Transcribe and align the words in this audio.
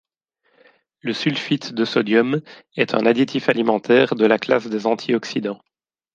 Le 1.01 1.13
sulfite 1.13 1.73
de 1.75 1.85
sodium 1.85 2.41
est 2.75 2.95
un 2.95 3.05
additif 3.05 3.49
alimentaire 3.49 4.15
de 4.15 4.25
la 4.25 4.39
classe 4.39 4.65
des 4.65 4.87
antioxydants. 4.87 5.61